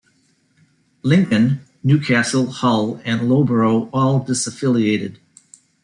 [1.03, 5.17] Lincoln, Newcastle, Hull and Loughborough all disaffiliated.